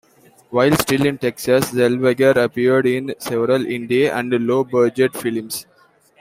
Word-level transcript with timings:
While 0.49 0.75
still 0.77 1.05
in 1.05 1.19
Texas, 1.19 1.73
Zellweger 1.73 2.35
appeared 2.43 2.87
in 2.87 3.13
several 3.19 3.59
indie 3.59 4.11
and 4.11 4.31
low 4.47 4.63
budget 4.63 5.13
films. 5.13 5.67